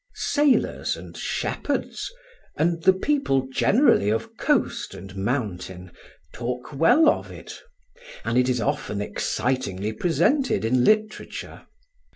[0.15, 2.11] Sailors and shepherds,
[2.57, 5.91] and the people generally of coast and mountain,
[6.33, 7.61] talk well of it;
[8.25, 11.67] and it is often excitingly presented in literature.